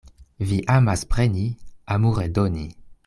Vi 0.51 0.55
amas 0.75 1.03
preni, 1.11 1.45
amu 1.97 2.15
redoni. 2.21 2.67